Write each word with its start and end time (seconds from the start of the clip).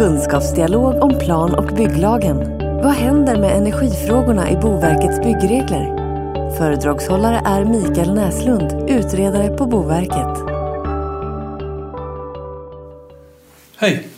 Kunskapsdialog 0.00 1.02
om 1.02 1.18
plan 1.18 1.54
och 1.54 1.76
bygglagen. 1.76 2.36
Vad 2.58 2.92
händer 2.92 3.40
med 3.40 3.56
energifrågorna 3.56 4.50
i 4.50 4.56
Boverkets 4.56 5.18
byggregler? 5.18 5.96
Föredragshållare 6.58 7.42
är 7.44 7.64
Mikael 7.64 8.14
Näslund, 8.14 8.90
utredare 8.90 9.56
på 9.56 9.66
Boverket. 9.66 10.38
Hej! 13.76 14.08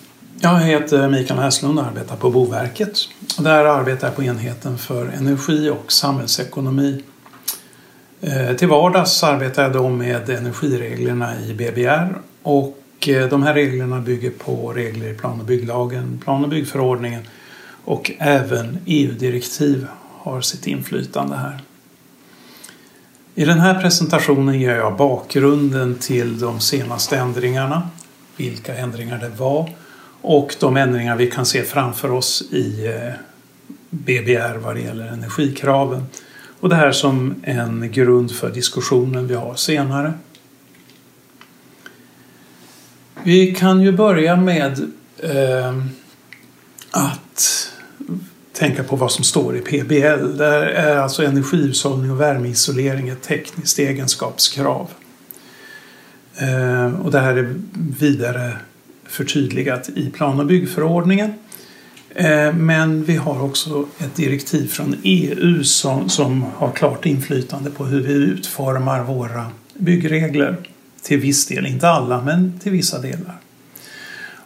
Jag 0.40 0.58
heter 0.58 1.08
Mikael 1.08 1.40
Näslund 1.40 1.78
och 1.78 1.84
arbetar 1.84 2.16
på 2.16 2.30
Boverket. 2.30 2.98
Där 3.38 3.64
arbetar 3.64 4.06
jag 4.06 4.16
på 4.16 4.22
enheten 4.22 4.78
för 4.78 5.06
energi 5.06 5.70
och 5.70 5.92
samhällsekonomi. 5.92 7.02
Eh, 8.20 8.56
till 8.56 8.68
vardags 8.68 9.22
arbetar 9.22 9.62
jag 9.62 9.72
då 9.72 9.88
med 9.88 10.30
energireglerna 10.30 11.40
i 11.40 11.54
BBR 11.54 12.18
och 12.42 12.81
Eh, 13.08 13.28
de 13.28 13.42
här 13.42 13.54
reglerna 13.54 14.00
bygger 14.00 14.30
på 14.30 14.72
regler 14.72 15.08
i 15.08 15.14
plan 15.14 15.40
och 15.40 15.46
bygglagen, 15.46 16.20
plan 16.24 16.44
och 16.44 16.50
byggförordningen 16.50 17.22
och 17.84 18.12
även 18.18 18.78
EU-direktiv 18.86 19.86
har 20.18 20.40
sitt 20.40 20.66
inflytande 20.66 21.36
här. 21.36 21.60
I 23.34 23.44
den 23.44 23.60
här 23.60 23.80
presentationen 23.80 24.60
ger 24.60 24.76
jag 24.76 24.96
bakgrunden 24.96 25.94
till 25.94 26.38
de 26.38 26.60
senaste 26.60 27.16
ändringarna, 27.16 27.88
vilka 28.36 28.76
ändringar 28.76 29.18
det 29.18 29.28
var 29.28 29.70
och 30.22 30.54
de 30.60 30.76
ändringar 30.76 31.16
vi 31.16 31.30
kan 31.30 31.46
se 31.46 31.62
framför 31.62 32.10
oss 32.10 32.42
i 32.50 32.86
eh, 32.86 33.14
BBR 33.90 34.56
vad 34.58 34.74
det 34.76 34.80
gäller 34.80 35.06
energikraven. 35.06 36.06
Och 36.60 36.68
det 36.68 36.76
här 36.76 36.92
som 36.92 37.34
en 37.42 37.92
grund 37.92 38.32
för 38.32 38.50
diskussionen 38.50 39.26
vi 39.26 39.34
har 39.34 39.54
senare. 39.54 40.12
Vi 43.24 43.54
kan 43.54 43.82
ju 43.82 43.92
börja 43.92 44.36
med 44.36 44.78
eh, 45.18 45.78
att 46.90 47.68
tänka 48.52 48.84
på 48.84 48.96
vad 48.96 49.12
som 49.12 49.24
står 49.24 49.56
i 49.56 49.60
PBL. 49.60 50.36
Där 50.36 50.62
är 50.62 50.96
alltså 50.96 51.24
energihushållning 51.24 52.10
och 52.10 52.20
värmeisolering 52.20 53.08
ett 53.08 53.22
tekniskt 53.22 53.78
egenskapskrav. 53.78 54.90
Eh, 56.36 57.00
och 57.00 57.10
det 57.10 57.20
här 57.20 57.36
är 57.36 57.54
vidare 57.98 58.56
förtydligat 59.06 59.88
i 59.88 60.10
plan 60.10 60.40
och 60.40 60.46
byggförordningen. 60.46 61.34
Eh, 62.14 62.52
men 62.52 63.04
vi 63.04 63.16
har 63.16 63.42
också 63.42 63.86
ett 63.98 64.16
direktiv 64.16 64.68
från 64.68 64.96
EU 65.02 65.64
som, 65.64 66.08
som 66.08 66.44
har 66.56 66.70
klart 66.70 67.06
inflytande 67.06 67.70
på 67.70 67.84
hur 67.84 68.00
vi 68.00 68.12
utformar 68.12 69.04
våra 69.04 69.46
byggregler. 69.74 70.56
Till 71.02 71.18
viss 71.18 71.46
del, 71.46 71.66
inte 71.66 71.88
alla, 71.88 72.22
men 72.22 72.58
till 72.62 72.72
vissa 72.72 72.98
delar. 72.98 73.36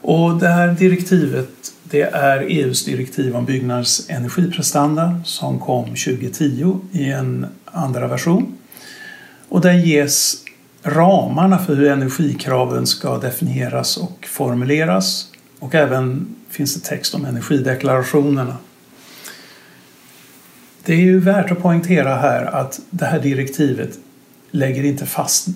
Och 0.00 0.38
det 0.38 0.48
här 0.48 0.68
direktivet 0.68 1.48
det 1.90 2.02
är 2.02 2.40
EUs 2.40 2.84
direktiv 2.84 3.36
om 3.36 3.44
byggnaders 3.44 4.00
energiprestanda 4.08 5.20
som 5.24 5.58
kom 5.58 5.84
2010 5.84 6.80
i 6.92 7.10
en 7.10 7.46
andra 7.64 8.08
version. 8.08 8.58
Och 9.48 9.60
där 9.60 9.72
ges 9.72 10.36
ramarna 10.82 11.58
för 11.58 11.74
hur 11.74 11.90
energikraven 11.90 12.86
ska 12.86 13.18
definieras 13.18 13.96
och 13.96 14.26
formuleras 14.26 15.28
och 15.58 15.74
även 15.74 16.34
finns 16.48 16.74
det 16.74 16.80
text 16.80 17.14
om 17.14 17.24
energideklarationerna. 17.24 18.56
Det 20.84 20.92
är 20.92 21.00
ju 21.00 21.20
värt 21.20 21.50
att 21.50 21.62
poängtera 21.62 22.16
här 22.16 22.44
att 22.44 22.80
det 22.90 23.04
här 23.04 23.20
direktivet 23.20 23.98
lägger 24.50 24.84
inte 24.84 25.06
fast 25.06 25.48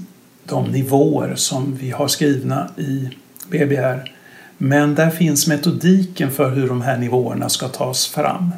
de 0.44 0.64
nivåer 0.64 1.34
som 1.34 1.76
vi 1.80 1.90
har 1.90 2.08
skrivna 2.08 2.68
i 2.76 3.08
BBR. 3.48 4.12
Men 4.58 4.94
där 4.94 5.10
finns 5.10 5.46
metodiken 5.46 6.30
för 6.30 6.50
hur 6.50 6.68
de 6.68 6.82
här 6.82 6.98
nivåerna 6.98 7.48
ska 7.48 7.68
tas 7.68 8.06
fram. 8.06 8.50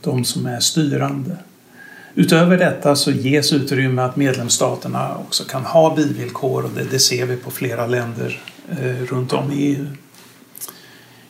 De 0.00 0.24
som 0.24 0.46
är 0.46 0.60
styrande. 0.60 1.36
Utöver 2.14 2.58
detta 2.58 2.96
så 2.96 3.10
ges 3.10 3.52
utrymme 3.52 4.02
att 4.02 4.16
medlemsstaterna 4.16 5.16
också 5.16 5.44
kan 5.44 5.64
ha 5.64 5.94
bivillkor 5.94 6.64
och 6.64 6.70
det, 6.70 6.84
det 6.90 6.98
ser 6.98 7.26
vi 7.26 7.36
på 7.36 7.50
flera 7.50 7.86
länder 7.86 8.42
eh, 8.70 9.04
runt 9.06 9.32
om 9.32 9.52
i 9.52 9.56
EU. 9.56 9.86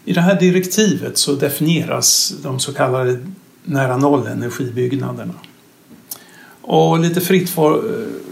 I 0.04 0.12
det 0.12 0.20
här 0.20 0.40
direktivet 0.40 1.18
så 1.18 1.32
definieras 1.34 2.34
de 2.42 2.60
så 2.60 2.72
kallade 2.72 3.18
nära 3.64 3.96
nollenergibyggnaderna. 3.96 5.34
Och 6.60 6.98
lite 6.98 7.20
fritt 7.20 7.50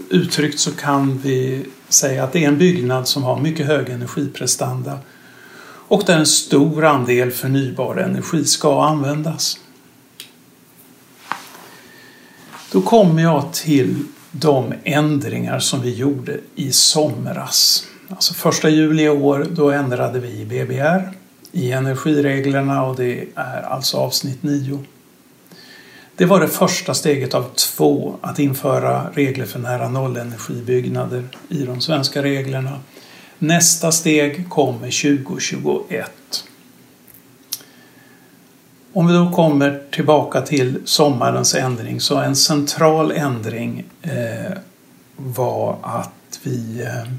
uttryckt 0.09 0.59
så 0.59 0.71
kan 0.71 1.17
vi 1.17 1.65
säga 1.89 2.23
att 2.23 2.33
det 2.33 2.43
är 2.43 2.47
en 2.47 2.57
byggnad 2.57 3.07
som 3.07 3.23
har 3.23 3.39
mycket 3.39 3.67
hög 3.67 3.89
energiprestanda 3.89 4.99
och 5.87 6.03
där 6.05 6.17
en 6.17 6.25
stor 6.25 6.85
andel 6.85 7.31
förnybar 7.31 7.95
energi 7.95 8.45
ska 8.45 8.83
användas. 8.83 9.59
Då 12.71 12.81
kommer 12.81 13.23
jag 13.23 13.53
till 13.53 13.95
de 14.31 14.73
ändringar 14.83 15.59
som 15.59 15.81
vi 15.81 15.93
gjorde 15.93 16.39
i 16.55 16.71
somras. 16.71 17.87
Alltså 18.09 18.33
första 18.33 18.69
juli 18.69 19.03
i 19.03 19.09
år, 19.09 19.47
då 19.51 19.71
ändrade 19.71 20.19
vi 20.19 20.29
i 20.29 20.45
BBR 20.45 21.11
i 21.51 21.71
energireglerna 21.71 22.85
och 22.85 22.95
det 22.95 23.25
är 23.35 23.61
alltså 23.61 23.97
avsnitt 23.97 24.43
9. 24.43 24.83
Det 26.15 26.25
var 26.25 26.39
det 26.39 26.47
första 26.47 26.93
steget 26.93 27.33
av 27.33 27.53
två 27.55 28.15
att 28.21 28.39
införa 28.39 29.09
regler 29.13 29.45
för 29.45 29.59
nära 29.59 29.89
nollenergibyggnader 29.89 31.23
i 31.49 31.63
de 31.63 31.81
svenska 31.81 32.23
reglerna. 32.23 32.79
Nästa 33.39 33.91
steg 33.91 34.49
kommer 34.49 35.15
2021. 35.23 36.11
Om 38.93 39.07
vi 39.07 39.13
då 39.13 39.31
kommer 39.31 39.81
tillbaka 39.91 40.41
till 40.41 40.81
sommarens 40.85 41.55
ändring 41.55 42.01
så 42.01 42.17
en 42.17 42.35
central 42.35 43.11
ändring 43.11 43.83
eh, 44.01 44.57
var 45.15 45.77
att 45.81 46.39
vi 46.43 46.81
eh, 46.81 47.11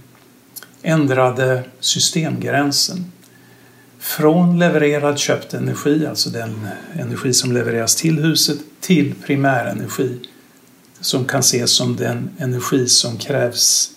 ändrade 0.83 1.63
systemgränsen. 1.81 3.13
Från 4.05 4.59
levererad 4.59 5.19
köpt 5.19 5.55
energi, 5.55 6.07
alltså 6.07 6.31
den 6.31 6.69
energi 6.99 7.35
som 7.35 7.53
levereras 7.53 7.97
till 7.97 8.19
huset, 8.19 8.59
till 8.81 9.15
primärenergi 9.15 10.21
som 11.01 11.25
kan 11.25 11.41
ses 11.41 11.71
som 11.71 11.97
den 11.97 12.31
energi 12.39 12.89
som 12.89 13.19
krävs 13.19 13.91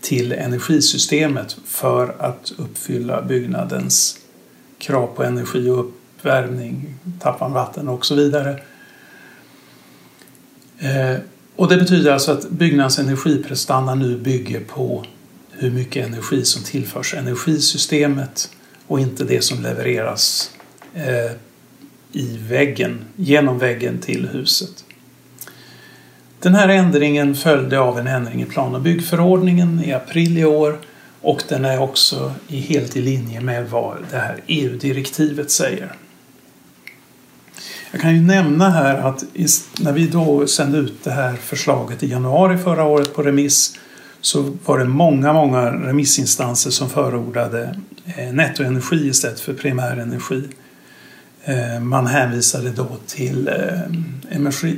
till 0.00 0.32
energisystemet 0.32 1.56
för 1.66 2.16
att 2.18 2.52
uppfylla 2.56 3.22
byggnadens 3.22 4.18
krav 4.78 5.06
på 5.06 5.24
energi 5.24 5.70
och 5.70 5.80
uppvärmning, 5.80 6.94
tappvarmvatten 7.20 7.88
och 7.88 8.06
så 8.06 8.14
vidare. 8.14 8.60
Eh, 10.78 11.18
och 11.56 11.68
det 11.68 11.76
betyder 11.76 12.12
alltså 12.12 12.32
att 12.32 12.50
byggnadens 12.50 12.98
energiprestanda 12.98 13.94
nu 13.94 14.18
bygger 14.18 14.60
på 14.60 15.04
hur 15.50 15.70
mycket 15.70 16.06
energi 16.06 16.44
som 16.44 16.62
tillförs 16.62 17.14
energisystemet 17.14 18.50
och 18.86 19.00
inte 19.00 19.24
det 19.24 19.44
som 19.44 19.62
levereras 19.62 20.50
eh, 20.94 21.32
i 22.12 22.38
väggen, 22.48 23.04
genom 23.16 23.58
väggen 23.58 23.98
till 23.98 24.28
huset. 24.28 24.84
Den 26.40 26.54
här 26.54 26.68
ändringen 26.68 27.34
följde 27.34 27.78
av 27.78 27.98
en 27.98 28.06
ändring 28.06 28.42
i 28.42 28.46
plan 28.46 28.74
och 28.74 28.80
byggförordningen 28.80 29.84
i 29.84 29.92
april 29.92 30.38
i 30.38 30.44
år 30.44 30.78
och 31.20 31.42
den 31.48 31.64
är 31.64 31.80
också 31.80 32.32
helt 32.48 32.96
i 32.96 33.02
linje 33.02 33.40
med 33.40 33.70
vad 33.70 33.96
det 34.10 34.16
här 34.16 34.40
EU-direktivet 34.46 35.50
säger. 35.50 35.92
Jag 37.90 38.00
kan 38.00 38.14
ju 38.14 38.20
nämna 38.20 38.70
här 38.70 38.98
att 38.98 39.24
när 39.80 39.92
vi 39.92 40.06
då 40.06 40.46
sände 40.46 40.78
ut 40.78 41.04
det 41.04 41.10
här 41.10 41.32
förslaget 41.32 42.02
i 42.02 42.10
januari 42.10 42.58
förra 42.58 42.84
året 42.84 43.14
på 43.14 43.22
remiss 43.22 43.78
så 44.20 44.56
var 44.64 44.78
det 44.78 44.84
många, 44.84 45.32
många 45.32 45.70
remissinstanser 45.70 46.70
som 46.70 46.90
förordade 46.90 47.80
Eh, 48.06 48.32
nettoenergi 48.32 49.08
istället 49.08 49.40
för 49.40 49.54
primärenergi. 49.54 50.42
Eh, 51.44 51.80
man 51.80 52.06
hänvisade 52.06 52.70
då 52.70 52.88
till 53.06 53.48
eh, 53.48 53.80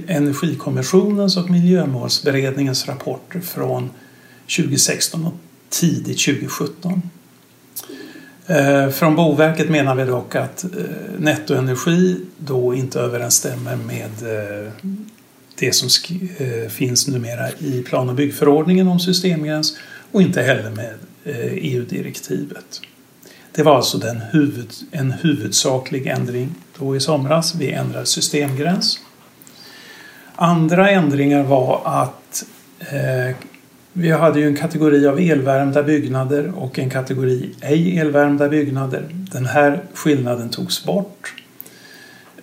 Energikommissionens 0.07 1.37
och 1.37 1.51
Miljömålsberedningens 1.51 2.89
rapporter 2.89 3.41
från 3.41 3.91
2016 4.57 5.25
och 5.25 5.35
tidigt 5.69 6.25
2017. 6.25 7.03
Från 8.93 9.17
Boverket 9.17 9.71
menar 9.71 9.95
vi 9.95 10.05
dock 10.05 10.35
att 10.35 10.65
nettoenergi 11.19 12.21
då 12.39 12.75
inte 12.75 13.01
överensstämmer 13.01 13.77
med 13.77 14.11
det 15.59 15.73
som 15.73 15.89
finns 16.69 17.09
numera 17.09 17.51
i 17.59 17.83
plan 17.83 18.09
och 18.09 18.15
byggförordningen 18.15 18.89
om 18.89 19.01
systemgräns 19.01 19.77
och 20.13 20.23
inte 20.23 20.43
heller 20.43 20.71
med 20.71 20.95
EU-direktivet. 21.53 22.81
Det 23.59 23.65
var 23.65 23.77
alltså 23.77 23.99
den 23.99 24.21
huvud, 24.31 24.73
en 24.91 25.13
huvudsaklig 25.13 26.07
ändring 26.07 26.55
då 26.79 26.97
i 26.97 27.01
somras. 27.01 27.55
Vi 27.55 27.73
ändrade 27.73 28.07
systemgräns. 28.07 29.01
Andra 30.35 30.91
ändringar 30.91 31.43
var 31.43 31.83
att 31.85 32.45
eh, 32.79 33.37
vi 33.93 34.11
hade 34.11 34.41
ju 34.41 34.47
en 34.47 34.57
kategori 34.57 35.07
av 35.07 35.19
elvärmda 35.21 35.83
byggnader 35.83 36.53
och 36.57 36.79
en 36.79 36.91
kategori 36.91 37.55
ej 37.61 37.99
elvärmda 37.99 38.49
byggnader. 38.49 39.09
Den 39.11 39.47
här 39.47 39.83
skillnaden 39.95 40.49
togs 40.49 40.85
bort 40.85 41.35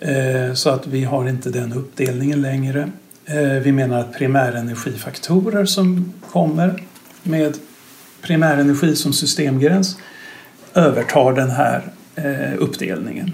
eh, 0.00 0.54
så 0.54 0.70
att 0.70 0.86
vi 0.86 1.04
har 1.04 1.28
inte 1.28 1.50
den 1.50 1.72
uppdelningen 1.72 2.42
längre. 2.42 2.90
Eh, 3.26 3.62
vi 3.62 3.72
menar 3.72 4.00
att 4.00 4.12
primärenergifaktorer 4.12 5.64
som 5.64 6.12
kommer 6.30 6.82
med 7.22 7.54
primärenergi 8.22 8.96
som 8.96 9.12
systemgräns 9.12 9.96
övertar 10.76 11.32
den 11.32 11.50
här 11.50 11.82
eh, 12.14 12.52
uppdelningen. 12.58 13.32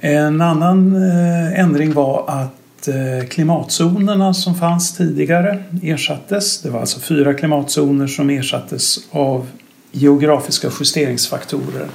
En 0.00 0.40
annan 0.40 0.96
eh, 0.96 1.60
ändring 1.60 1.92
var 1.92 2.24
att 2.28 2.88
eh, 2.88 3.28
klimatzonerna 3.28 4.34
som 4.34 4.54
fanns 4.54 4.96
tidigare 4.96 5.62
ersattes. 5.82 6.62
Det 6.62 6.70
var 6.70 6.80
alltså 6.80 7.00
fyra 7.00 7.34
klimatzoner 7.34 8.06
som 8.06 8.30
ersattes 8.30 8.98
av 9.10 9.48
geografiska 9.92 10.70
justeringsfaktorer 10.80 11.88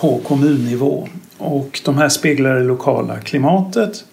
på 0.00 0.18
kommunnivå. 0.18 1.08
Och 1.38 1.80
de 1.84 1.98
här 1.98 2.08
speglar 2.08 2.54
det 2.54 2.64
lokala 2.64 3.20
klimatet 3.20 4.04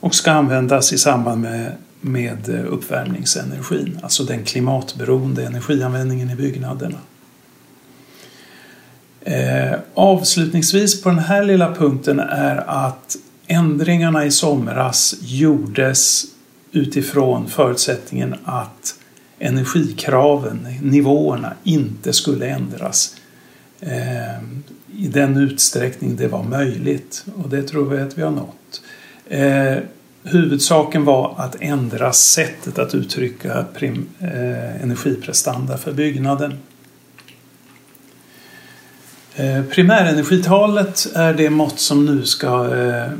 och 0.00 0.14
ska 0.14 0.32
användas 0.32 0.92
i 0.92 0.98
samband 0.98 1.40
med, 1.40 1.72
med 2.00 2.64
uppvärmningsenergin, 2.68 3.98
alltså 4.02 4.24
den 4.24 4.44
klimatberoende 4.44 5.46
energianvändningen 5.46 6.30
i 6.30 6.34
byggnaderna. 6.34 6.98
Eh, 9.24 9.78
avslutningsvis 9.94 11.02
på 11.02 11.08
den 11.08 11.18
här 11.18 11.44
lilla 11.44 11.74
punkten 11.74 12.20
är 12.20 12.56
att 12.86 13.16
Ändringarna 13.52 14.24
i 14.24 14.30
somras 14.30 15.14
gjordes 15.20 16.24
utifrån 16.72 17.48
förutsättningen 17.48 18.34
att 18.44 18.94
energikraven, 19.38 20.68
nivåerna, 20.82 21.52
inte 21.64 22.12
skulle 22.12 22.46
ändras 22.46 23.16
eh, 23.80 24.42
i 24.96 25.08
den 25.08 25.36
utsträckning 25.36 26.16
det 26.16 26.28
var 26.28 26.42
möjligt 26.42 27.24
och 27.42 27.48
det 27.48 27.62
tror 27.62 27.90
vi 27.90 28.02
att 28.02 28.18
vi 28.18 28.22
har 28.22 28.30
nått. 28.30 28.82
Eh, 29.28 29.82
huvudsaken 30.22 31.04
var 31.04 31.34
att 31.38 31.56
ändra 31.60 32.12
sättet 32.12 32.78
att 32.78 32.94
uttrycka 32.94 33.64
prim, 33.74 34.08
eh, 34.18 34.82
energiprestanda 34.82 35.78
för 35.78 35.92
byggnaden. 35.92 36.52
Eh, 39.36 39.62
primärenergitalet 39.62 41.06
är 41.14 41.34
det 41.34 41.50
mått 41.50 41.80
som 41.80 42.06
nu 42.06 42.24
ska 42.24 42.76
eh, 42.76 43.12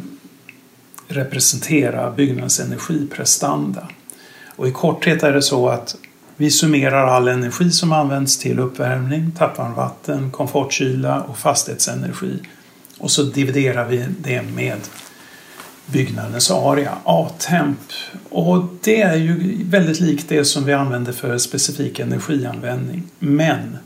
representera 1.09 2.11
byggnadens 2.11 2.61
energiprestanda. 2.61 3.89
Och 4.57 4.69
i 4.69 4.73
korthet 4.73 5.23
är 5.23 5.33
det 5.33 5.43
så 5.43 5.69
att 5.69 5.97
vi 6.37 6.51
summerar 6.51 7.07
all 7.07 7.29
energi 7.29 7.71
som 7.71 7.93
används 7.93 8.39
till 8.39 8.59
uppvärmning, 8.59 9.33
tappvarmvatten, 9.39 10.31
komfortkyla 10.31 11.21
och 11.23 11.39
fastighetsenergi. 11.39 12.39
Och 12.99 13.11
så 13.11 13.23
dividerar 13.23 13.89
vi 13.89 14.05
det 14.19 14.43
med 14.43 14.79
byggnadens 15.87 16.51
area, 16.51 16.93
A-temp. 17.05 17.79
Och 18.29 18.65
det 18.83 19.03
är 19.03 19.17
ju 19.17 19.65
väldigt 19.65 20.01
likt 20.01 20.29
det 20.29 20.45
som 20.45 20.65
vi 20.65 20.73
använder 20.73 21.13
för 21.13 21.39
specifik 21.39 21.99
energianvändning. 21.99 23.03
Men 23.19 23.79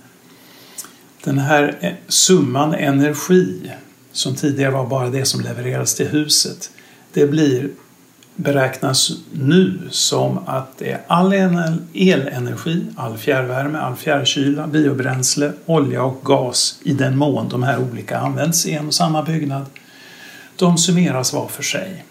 den 1.26 1.38
här 1.38 1.78
eh, 1.80 1.92
summan 2.08 2.74
energi 2.74 3.70
som 4.12 4.34
tidigare 4.34 4.70
var 4.70 4.86
bara 4.86 5.10
det 5.10 5.24
som 5.24 5.40
levereras 5.40 5.94
till 5.94 6.08
huset 6.08 6.70
det 7.12 7.26
blir 7.26 7.68
beräknas 8.36 9.10
nu 9.32 9.78
som 9.90 10.38
att 10.46 10.78
det 10.78 10.92
är 10.92 11.00
all 11.06 11.32
elenergi, 11.94 12.86
all 12.96 13.18
fjärrvärme, 13.18 13.78
all 13.78 13.96
fjärrkyla, 13.96 14.66
biobränsle, 14.66 15.52
olja 15.66 16.02
och 16.02 16.20
gas 16.24 16.80
i 16.82 16.92
den 16.92 17.16
mån 17.16 17.48
de 17.48 17.62
här 17.62 17.78
olika 17.78 18.18
används 18.18 18.66
i 18.66 18.72
en 18.72 18.86
och 18.86 18.94
samma 18.94 19.22
byggnad. 19.22 19.66
De 20.56 20.78
summeras 20.78 21.32
var 21.32 21.48
för 21.48 21.62
sig. 21.62 22.04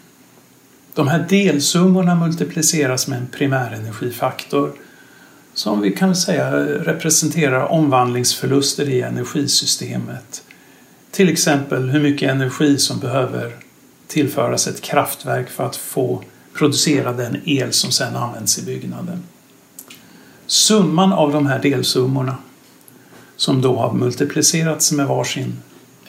De 0.94 1.08
här 1.08 1.26
delsummorna 1.28 2.14
multipliceras 2.14 3.08
med 3.08 3.18
en 3.18 3.26
primärenergifaktor 3.26 4.72
som 5.56 5.80
vi 5.80 5.90
kan 5.92 6.16
säga 6.16 6.50
representerar 6.66 7.72
omvandlingsförluster 7.72 8.88
i 8.88 9.00
energisystemet. 9.00 10.42
Till 11.10 11.28
exempel 11.28 11.90
hur 11.90 12.00
mycket 12.00 12.30
energi 12.30 12.78
som 12.78 12.98
behöver 13.00 13.56
tillföras 14.06 14.66
ett 14.66 14.80
kraftverk 14.80 15.50
för 15.50 15.66
att 15.66 15.76
få 15.76 16.22
producera 16.54 17.12
den 17.12 17.36
el 17.44 17.72
som 17.72 17.90
sedan 17.90 18.16
används 18.16 18.58
i 18.58 18.62
byggnaden. 18.62 19.22
Summan 20.46 21.12
av 21.12 21.32
de 21.32 21.46
här 21.46 21.62
delsummorna 21.62 22.36
som 23.36 23.62
då 23.62 23.76
har 23.76 23.92
multiplicerats 23.92 24.92
med 24.92 25.06
varsin 25.06 25.62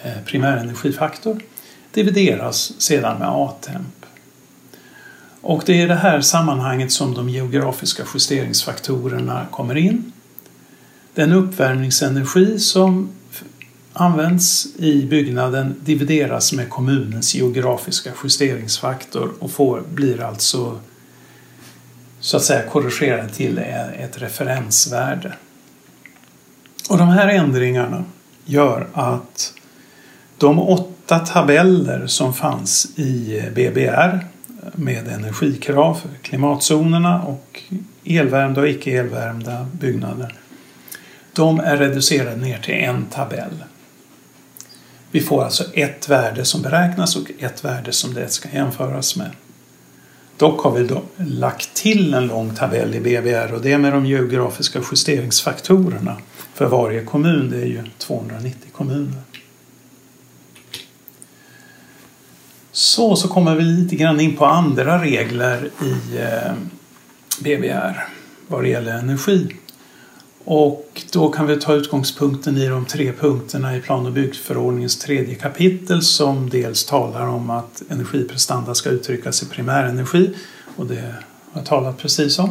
eh, 0.04 0.24
primärenergifaktor 0.26 1.40
divideras 1.92 2.82
sedan 2.82 3.20
med 3.20 3.28
A-temp. 3.28 4.06
Och 5.48 5.64
det 5.66 5.74
är 5.74 5.84
i 5.84 5.88
det 5.88 5.96
här 5.96 6.22
sammanhanget 6.22 6.92
som 6.92 7.14
de 7.14 7.30
geografiska 7.30 8.04
justeringsfaktorerna 8.14 9.46
kommer 9.52 9.78
in. 9.78 10.12
Den 11.14 11.32
uppvärmningsenergi 11.32 12.60
som 12.60 13.10
används 13.94 14.68
i 14.78 15.06
byggnaden 15.06 15.76
divideras 15.80 16.54
med 16.54 16.70
kommunens 16.70 17.36
geografiska 17.36 18.12
justeringsfaktor 18.24 19.34
och 19.40 19.52
får, 19.52 19.84
blir 19.94 20.24
alltså 20.24 20.80
så 22.20 22.38
att 22.38 22.44
säga 22.44 22.70
korrigerad 22.70 23.34
till 23.34 23.58
e- 23.58 23.92
ett 24.00 24.22
referensvärde. 24.22 25.34
Och 26.90 26.98
de 26.98 27.08
här 27.08 27.28
ändringarna 27.28 28.04
gör 28.46 28.88
att 28.94 29.54
de 30.38 30.60
åtta 30.60 31.20
tabeller 31.20 32.08
som 32.08 32.34
fanns 32.34 32.88
i 32.96 33.42
BBR 33.56 34.37
med 34.76 35.08
energikrav 35.08 35.94
för 35.94 36.10
klimatzonerna 36.22 37.22
och 37.22 37.62
elvärmda 38.06 38.62
och 38.62 38.68
icke 38.68 38.92
elvärmda 38.92 39.68
byggnader 39.72 40.34
de 41.38 41.60
är 41.60 41.78
reducerade 41.78 42.36
ner 42.36 42.58
till 42.58 42.74
en 42.74 43.06
tabell. 43.06 43.64
Vi 45.12 45.22
får 45.22 45.44
alltså 45.44 45.64
ett 45.74 46.10
värde 46.10 46.46
som 46.46 46.62
beräknas 46.62 47.16
och 47.16 47.32
ett 47.40 47.66
värde 47.66 47.92
som 47.92 48.14
det 48.14 48.30
ska 48.30 48.50
jämföras 48.50 49.16
med. 49.16 49.32
Dock 50.38 50.62
har 50.62 50.72
vi 50.72 50.88
då 50.88 51.02
lagt 51.18 51.74
till 51.74 52.14
en 52.14 52.28
lång 52.28 52.56
tabell 52.56 52.96
i 52.96 53.00
BBR 53.00 53.54
och 53.54 53.62
det 53.62 53.72
är 53.72 53.78
med 53.78 53.94
de 53.94 54.06
geografiska 54.06 54.80
justeringsfaktorerna 54.92 56.18
för 56.54 56.66
varje 56.66 57.04
kommun. 57.04 57.50
Det 57.50 57.58
är 57.58 57.66
ju 57.66 57.84
290 57.98 58.70
kommuner. 58.72 59.22
Så, 62.78 63.16
så 63.16 63.28
kommer 63.28 63.56
vi 63.56 63.64
lite 63.64 63.96
grann 63.96 64.20
in 64.20 64.36
på 64.36 64.46
andra 64.46 65.02
regler 65.02 65.70
i 65.82 66.18
eh, 66.18 66.54
BBR 67.40 68.08
vad 68.48 68.64
det 68.64 68.70
gäller 68.70 68.92
energi. 68.92 69.56
Och 70.44 71.04
då 71.12 71.30
kan 71.30 71.48
vi 71.48 71.60
ta 71.60 71.74
utgångspunkten 71.74 72.58
i 72.58 72.68
de 72.68 72.86
tre 72.86 73.14
punkterna 73.14 73.78
i 73.78 73.82
plan 73.82 74.06
och 74.06 74.12
byggförordningens 74.12 75.00
tredje 75.00 75.36
kapitel 75.36 76.02
som 76.02 76.50
dels 76.50 76.86
talar 76.86 77.28
om 77.28 77.50
att 77.50 77.82
energiprestanda 77.90 78.76
ska 78.76 78.90
uttryckas 78.90 79.44
i 79.44 79.46
primärenergi 79.46 80.36
och 80.76 80.86
det 80.86 81.02
har 81.52 81.62
jag 81.62 81.66
talat 81.66 81.98
precis 81.98 82.40
om. 82.40 82.50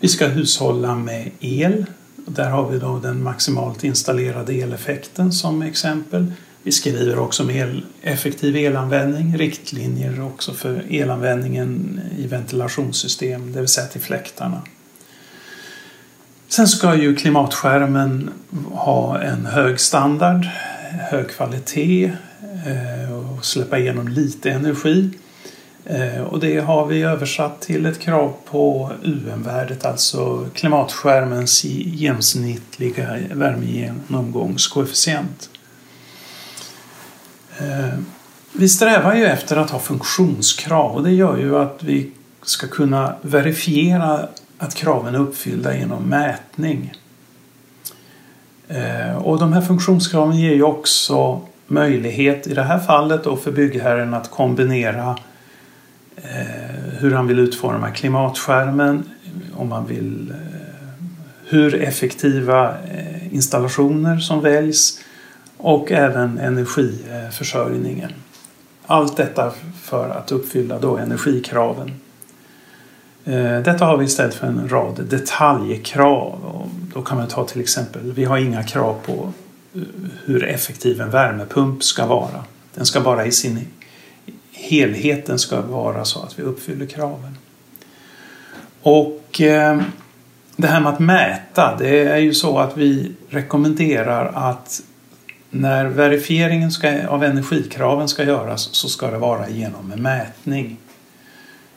Vi 0.00 0.08
ska 0.08 0.26
hushålla 0.26 0.94
med 0.94 1.30
el. 1.40 1.86
Där 2.16 2.50
har 2.50 2.70
vi 2.70 2.78
då 2.78 2.98
den 2.98 3.22
maximalt 3.22 3.84
installerade 3.84 4.52
eleffekten 4.52 5.32
som 5.32 5.62
exempel. 5.62 6.32
Vi 6.62 6.72
skriver 6.72 7.18
också 7.18 7.42
om 7.42 7.50
el, 7.50 7.84
effektiv 8.02 8.56
elanvändning, 8.56 9.38
riktlinjer 9.38 10.26
också 10.26 10.52
för 10.52 10.92
elanvändningen 10.92 12.00
i 12.18 12.26
ventilationssystem, 12.26 13.52
det 13.52 13.60
vill 13.60 13.68
säga 13.68 13.86
till 13.86 14.00
fläktarna. 14.00 14.62
Sen 16.48 16.68
ska 16.68 16.94
ju 16.94 17.16
klimatskärmen 17.16 18.30
ha 18.72 19.20
en 19.20 19.46
hög 19.46 19.80
standard, 19.80 20.46
hög 21.10 21.30
kvalitet 21.30 22.12
eh, 22.66 23.12
och 23.12 23.44
släppa 23.44 23.78
igenom 23.78 24.08
lite 24.08 24.50
energi. 24.50 25.10
Eh, 25.84 26.22
och 26.22 26.40
det 26.40 26.60
har 26.60 26.86
vi 26.86 27.02
översatt 27.02 27.60
till 27.60 27.86
ett 27.86 28.00
krav 28.00 28.34
på 28.50 28.90
UM-värdet, 29.02 29.84
alltså 29.84 30.46
klimatskärmens 30.54 31.64
genomsnittliga 31.64 33.18
värmegenomgångskoefficient. 33.34 35.50
Eh, 37.58 37.98
vi 38.52 38.68
strävar 38.68 39.14
ju 39.14 39.24
efter 39.24 39.56
att 39.56 39.70
ha 39.70 39.78
funktionskrav 39.78 40.96
och 40.96 41.02
det 41.02 41.10
gör 41.10 41.36
ju 41.36 41.58
att 41.58 41.82
vi 41.82 42.10
ska 42.42 42.66
kunna 42.66 43.14
verifiera 43.22 44.28
att 44.58 44.74
kraven 44.74 45.14
är 45.14 45.18
uppfyllda 45.18 45.76
genom 45.76 46.02
mätning. 46.02 46.92
Eh, 48.68 49.16
och 49.16 49.38
de 49.38 49.52
här 49.52 49.60
funktionskraven 49.60 50.36
ger 50.36 50.54
ju 50.54 50.62
också 50.62 51.40
möjlighet 51.66 52.46
i 52.46 52.54
det 52.54 52.62
här 52.62 52.78
fallet 52.78 53.24
då 53.24 53.36
för 53.36 53.52
byggherren 53.52 54.14
att 54.14 54.30
kombinera 54.30 55.18
eh, 56.16 56.94
hur 56.98 57.14
han 57.14 57.26
vill 57.26 57.38
utforma 57.38 57.90
klimatskärmen, 57.90 59.04
om 59.56 59.68
man 59.68 59.86
vill 59.86 60.34
hur 61.48 61.74
effektiva 61.74 62.74
installationer 63.30 64.18
som 64.18 64.40
väljs 64.40 64.98
och 65.62 65.92
även 65.92 66.38
energiförsörjningen. 66.38 68.12
Allt 68.86 69.16
detta 69.16 69.52
för 69.82 70.08
att 70.08 70.32
uppfylla 70.32 70.78
då 70.78 70.96
energikraven. 70.96 71.90
Eh, 73.24 73.60
detta 73.60 73.84
har 73.84 73.96
vi 73.96 74.04
istället 74.04 74.34
för 74.34 74.46
en 74.46 74.68
rad 74.68 75.04
detaljkrav. 75.10 76.68
Då 76.94 77.02
kan 77.02 77.18
man 77.18 77.28
ta 77.28 77.44
till 77.44 77.60
exempel, 77.60 78.12
vi 78.12 78.24
har 78.24 78.38
inga 78.38 78.62
krav 78.62 78.96
på 79.06 79.32
eh, 79.74 79.82
hur 80.24 80.44
effektiv 80.44 81.00
en 81.00 81.10
värmepump 81.10 81.82
ska 81.82 82.06
vara. 82.06 82.44
Den 82.74 82.86
ska 82.86 83.00
bara 83.00 83.26
i 83.26 83.32
sin 83.32 83.66
helhet. 84.52 85.26
Den 85.26 85.38
ska 85.38 85.60
vara 85.60 86.04
så 86.04 86.22
att 86.22 86.38
vi 86.38 86.42
uppfyller 86.42 86.86
kraven. 86.86 87.36
Och 88.82 89.40
eh, 89.40 89.80
det 90.56 90.66
här 90.66 90.80
med 90.80 90.92
att 90.92 91.00
mäta, 91.00 91.76
det 91.78 92.04
är 92.04 92.18
ju 92.18 92.34
så 92.34 92.58
att 92.58 92.76
vi 92.76 93.12
rekommenderar 93.28 94.32
att 94.34 94.82
när 95.54 95.86
verifieringen 95.86 96.70
ska, 96.70 97.08
av 97.08 97.24
energikraven 97.24 98.08
ska 98.08 98.24
göras 98.24 98.68
så 98.72 98.88
ska 98.88 99.10
det 99.10 99.18
vara 99.18 99.48
genom 99.48 99.92
en 99.92 100.02
mätning. 100.02 100.76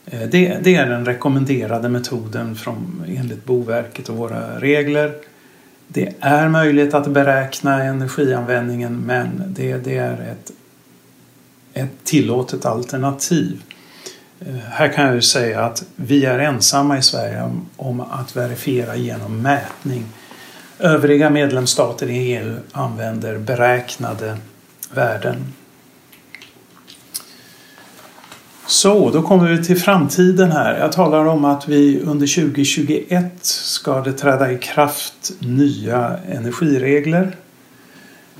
Eh, 0.05 0.19
det, 0.19 0.57
det, 0.61 0.75
är 0.75 0.85
den 0.85 1.05
rekommenderade 1.05 1.89
metoden 1.89 2.55
från, 2.55 3.03
enligt 3.07 3.45
Boverket 3.45 4.09
och 4.09 4.15
våra 4.15 4.59
regler. 4.59 5.13
Det 5.87 6.13
är 6.19 6.49
möjligt 6.49 6.93
att 6.93 7.07
beräkna 7.07 7.83
energianvändningen 7.83 8.97
men 8.97 9.43
det, 9.47 9.77
det 9.77 9.97
är 9.97 10.13
ett, 10.31 10.51
ett 11.73 12.03
tillåtet 12.03 12.65
alternativ. 12.65 13.61
Eh, 14.39 14.55
här 14.55 14.87
kan 14.87 15.05
jag 15.05 15.15
ju 15.15 15.21
säga 15.21 15.65
att 15.65 15.83
vi 15.95 16.25
är 16.25 16.39
ensamma 16.39 16.97
i 16.97 17.01
Sverige 17.01 17.41
om, 17.41 17.65
om 17.75 17.99
att 18.01 18.35
verifiera 18.35 18.95
genom 18.95 19.41
mätning. 19.41 20.05
Övriga 20.79 21.29
medlemsstater 21.29 22.09
i 22.09 22.17
EU 22.17 22.55
använder 22.71 23.37
beräknade 23.37 24.37
värden. 24.93 25.53
Så, 28.67 29.09
då 29.09 29.21
kommer 29.21 29.51
vi 29.51 29.65
till 29.65 29.79
framtiden 29.79 30.51
här. 30.51 30.79
Jag 30.79 30.91
talar 30.91 31.25
om 31.25 31.45
att 31.45 31.67
vi 31.67 32.01
under 32.01 32.35
2021 32.35 33.45
ska 33.45 34.01
det 34.01 34.13
träda 34.13 34.51
i 34.51 34.57
kraft 34.57 35.31
nya 35.39 36.19
energiregler. 36.31 37.35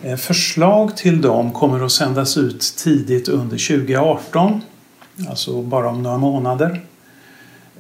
Eh, 0.04 0.18
förslag 0.18 0.98
till 0.98 1.22
dem 1.22 1.52
kommer 1.52 1.86
att 1.86 1.92
sändas 1.92 2.38
ut 2.38 2.74
tidigt 2.78 3.28
under 3.28 3.78
2018, 3.78 4.62
alltså 5.30 5.62
bara 5.62 5.90
om 5.90 6.04
några 6.04 6.18
månader. 6.18 6.82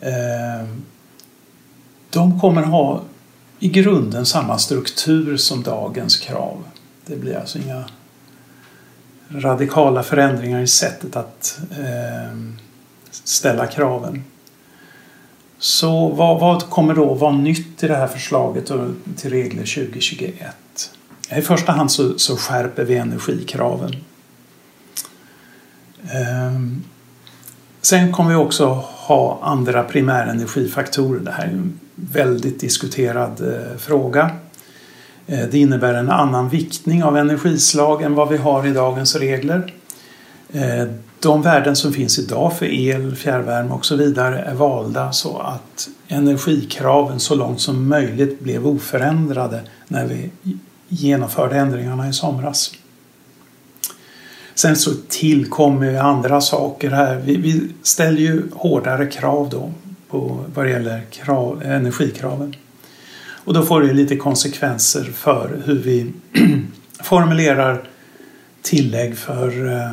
Eh, 0.01 0.67
de 2.09 2.39
kommer 2.39 2.61
ha 2.61 3.01
i 3.65 3.67
grunden 3.67 4.25
samma 4.25 4.57
struktur 4.57 5.37
som 5.37 5.63
dagens 5.63 6.17
krav. 6.17 6.63
Det 7.05 7.15
blir 7.15 7.37
alltså 7.37 7.59
inga 7.59 7.83
radikala 9.29 10.03
förändringar 10.03 10.61
i 10.61 10.67
sättet 10.67 11.15
att 11.15 11.59
eh, 11.71 12.37
ställa 13.11 13.67
kraven. 13.67 14.23
Så 15.59 16.07
vad, 16.07 16.39
vad, 16.39 16.69
kommer 16.69 16.95
då 16.95 17.13
vara 17.13 17.31
nytt 17.31 17.83
i 17.83 17.87
det 17.87 17.95
här 17.95 18.07
förslaget 18.07 18.71
till 19.15 19.29
regler 19.29 19.85
2021? 19.85 20.55
I 21.37 21.41
första 21.41 21.71
hand 21.71 21.91
så, 21.91 22.19
så 22.19 22.37
skärper 22.37 22.83
vi 22.83 22.97
energikraven. 22.97 23.95
Eh, 26.03 26.59
sen 27.81 28.11
kommer 28.11 28.29
vi 28.29 28.35
också 28.35 28.65
ha 28.83 29.39
andra 29.41 29.83
primärenergifaktorer. 29.83 31.19
Det 31.19 31.31
här 31.31 31.43
är 31.43 31.49
en 31.49 31.79
väldigt 31.95 32.59
diskuterad 32.59 33.41
eh, 33.41 33.77
fråga. 33.77 34.31
Eh, 35.27 35.47
det 35.51 35.57
innebär 35.57 35.93
en 35.93 36.09
annan 36.09 36.49
viktning 36.49 37.03
av 37.03 37.17
energislag 37.17 38.01
än 38.01 38.15
vad 38.15 38.29
vi 38.29 38.37
har 38.37 38.67
i 38.67 38.71
dagens 38.71 39.15
regler. 39.15 39.73
Eh, 40.53 40.87
de 41.19 41.41
värden 41.41 41.75
som 41.75 41.93
finns 41.93 42.19
idag 42.19 42.57
för 42.57 42.65
el, 42.65 43.15
fjärrvärme 43.15 43.73
och 43.73 43.85
så 43.85 43.95
vidare 43.95 44.39
är 44.39 44.53
valda 44.53 45.11
så 45.11 45.37
att 45.37 45.89
energikraven 46.07 47.19
så 47.19 47.35
långt 47.35 47.61
som 47.61 47.87
möjligt 47.87 48.39
blev 48.39 48.67
oförändrade 48.67 49.61
när 49.87 50.05
vi 50.05 50.29
genomförde 50.87 51.55
ändringarna 51.55 52.09
i 52.09 52.13
somras. 52.13 52.71
Sen 54.55 54.75
så 54.75 54.91
tillkommer 55.09 55.91
ju 55.91 55.97
andra 55.97 56.41
saker 56.41 56.89
här. 56.89 57.15
Vi, 57.15 57.37
vi 57.37 57.67
ställer 57.83 58.21
ju 58.21 58.43
hårdare 58.53 59.05
krav 59.05 59.49
då 59.49 59.71
på 60.15 60.39
vad 60.53 60.65
det 60.65 60.71
gäller 60.71 61.01
krav, 61.01 61.63
energikraven. 61.65 62.55
Och 63.17 63.53
då 63.53 63.65
får 63.65 63.81
det 63.81 63.93
lite 63.93 64.15
konsekvenser 64.15 65.03
för 65.03 65.61
hur 65.65 65.79
vi 65.79 66.11
formulerar 67.03 67.89
tillägg 68.61 69.17
för 69.17 69.73
eh, 69.73 69.91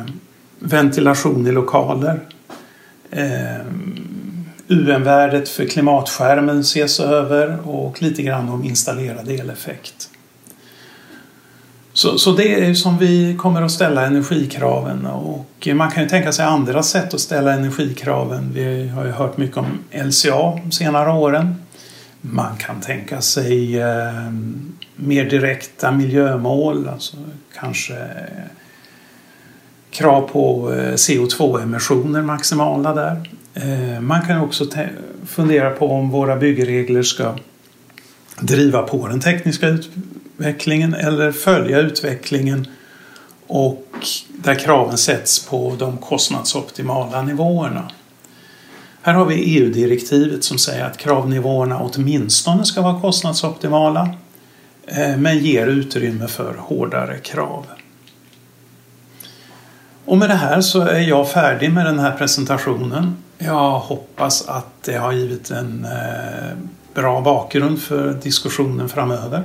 ventilation 0.59 1.47
i 1.47 1.51
lokaler. 1.51 2.19
Eh, 3.11 3.65
UN-värdet 4.67 5.49
för 5.49 5.65
klimatskärmen 5.65 6.59
ses 6.59 6.99
över 6.99 7.67
och 7.67 8.01
lite 8.01 8.23
grann 8.23 8.49
om 8.49 8.63
installerad 8.63 9.29
eleffekt. 9.29 10.09
Så, 11.93 12.17
så 12.17 12.31
det 12.31 12.65
är 12.65 12.73
som 12.73 12.97
vi 12.97 13.35
kommer 13.39 13.61
att 13.61 13.71
ställa 13.71 14.05
energikraven 14.05 15.05
och 15.05 15.67
man 15.73 15.91
kan 15.91 16.03
ju 16.03 16.09
tänka 16.09 16.31
sig 16.31 16.45
andra 16.45 16.83
sätt 16.83 17.13
att 17.13 17.19
ställa 17.19 17.53
energikraven. 17.53 18.51
Vi 18.53 18.87
har 18.87 19.05
ju 19.05 19.11
hört 19.11 19.37
mycket 19.37 19.57
om 19.57 19.65
LCA 19.91 20.59
de 20.63 20.71
senare 20.71 21.11
åren. 21.11 21.55
Man 22.21 22.57
kan 22.57 22.81
tänka 22.81 23.21
sig 23.21 23.81
eh, 23.81 24.31
mer 24.95 25.29
direkta 25.29 25.91
miljömål, 25.91 26.87
alltså 26.87 27.17
kanske 27.59 27.95
krav 29.91 30.21
på 30.21 30.73
eh, 30.73 30.93
CO2-emissioner 30.93 32.21
maximala 32.21 32.93
där. 32.93 33.29
Eh, 33.53 34.01
man 34.01 34.21
kan 34.21 34.41
också 34.41 34.65
fundera 35.25 35.69
på 35.69 35.91
om 35.91 36.09
våra 36.09 36.35
byggregler 36.35 37.03
ska 37.03 37.35
driva 38.39 38.81
på 38.81 39.07
den 39.07 39.19
tekniska 39.19 39.77
utvecklingen 40.37 40.93
eller 40.93 41.31
följa 41.31 41.79
utvecklingen 41.79 42.67
och 43.47 43.87
där 44.29 44.55
kraven 44.55 44.97
sätts 44.97 45.45
på 45.45 45.75
de 45.79 45.97
kostnadsoptimala 45.97 47.21
nivåerna. 47.21 47.91
Här 49.01 49.13
har 49.13 49.25
vi 49.25 49.35
EU-direktivet 49.35 50.43
som 50.43 50.57
säger 50.57 50.85
att 50.85 50.97
kravnivåerna 50.97 51.79
åtminstone 51.79 52.65
ska 52.65 52.81
vara 52.81 53.01
kostnadsoptimala 53.01 54.09
eh, 54.87 55.17
men 55.17 55.39
ger 55.39 55.67
utrymme 55.67 56.27
för 56.27 56.55
hårdare 56.57 57.17
krav. 57.17 57.65
Och 60.05 60.17
med 60.17 60.29
det 60.29 60.35
här 60.35 60.61
så 60.61 60.81
är 60.81 60.99
jag 60.99 61.29
färdig 61.29 61.71
med 61.71 61.85
den 61.85 61.99
här 61.99 62.11
presentationen. 62.11 63.17
Jag 63.37 63.79
hoppas 63.79 64.47
att 64.47 64.83
det 64.83 64.95
har 64.95 65.11
givit 65.11 65.51
en 65.51 65.85
eh, 65.85 66.57
bra 66.93 67.21
bakgrund 67.21 67.81
för 67.81 68.13
diskussionen 68.13 68.89
framöver. 68.89 69.43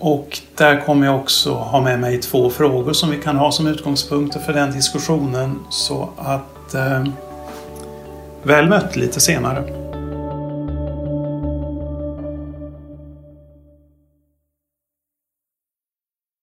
Och 0.00 0.38
där 0.56 0.80
kommer 0.86 1.06
jag 1.06 1.16
också 1.16 1.54
ha 1.54 1.80
med 1.80 2.00
mig 2.00 2.20
två 2.20 2.50
frågor 2.50 2.92
som 2.92 3.10
vi 3.10 3.18
kan 3.18 3.36
ha 3.36 3.52
som 3.52 3.66
utgångspunkter 3.66 4.40
för 4.40 4.52
den 4.52 4.72
diskussionen 4.72 5.58
så 5.70 6.08
att 6.16 6.74
eh, 6.74 7.04
Väl 8.42 8.68
mött 8.68 8.96
lite 8.96 9.20
senare. 9.20 9.89